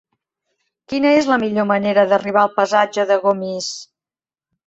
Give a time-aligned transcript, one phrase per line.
[0.93, 3.71] Quina és la millor manera d'arribar al passatge de Gomis?